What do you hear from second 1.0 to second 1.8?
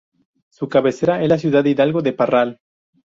es la ciudad de